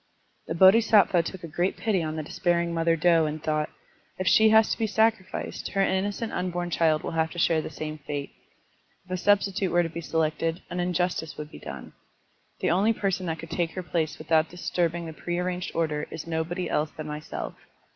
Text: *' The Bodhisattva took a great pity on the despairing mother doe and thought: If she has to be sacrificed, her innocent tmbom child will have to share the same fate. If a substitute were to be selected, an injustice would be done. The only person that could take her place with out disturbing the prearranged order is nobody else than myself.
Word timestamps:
*' 0.25 0.47
The 0.47 0.55
Bodhisattva 0.55 1.21
took 1.21 1.43
a 1.43 1.47
great 1.47 1.77
pity 1.77 2.01
on 2.01 2.15
the 2.15 2.23
despairing 2.23 2.73
mother 2.73 2.95
doe 2.95 3.27
and 3.27 3.37
thought: 3.43 3.69
If 4.17 4.25
she 4.27 4.49
has 4.49 4.71
to 4.71 4.77
be 4.79 4.87
sacrificed, 4.87 5.67
her 5.73 5.81
innocent 5.83 6.33
tmbom 6.33 6.71
child 6.71 7.03
will 7.03 7.11
have 7.11 7.29
to 7.33 7.37
share 7.37 7.61
the 7.61 7.69
same 7.69 7.99
fate. 7.99 8.31
If 9.05 9.11
a 9.11 9.17
substitute 9.17 9.69
were 9.71 9.83
to 9.83 9.89
be 9.89 10.01
selected, 10.01 10.63
an 10.71 10.79
injustice 10.79 11.37
would 11.37 11.51
be 11.51 11.59
done. 11.59 11.93
The 12.61 12.71
only 12.71 12.93
person 12.93 13.27
that 13.27 13.37
could 13.37 13.51
take 13.51 13.73
her 13.73 13.83
place 13.83 14.17
with 14.17 14.31
out 14.31 14.49
disturbing 14.49 15.05
the 15.05 15.13
prearranged 15.13 15.75
order 15.75 16.07
is 16.09 16.25
nobody 16.25 16.67
else 16.67 16.89
than 16.89 17.05
myself. 17.05 17.53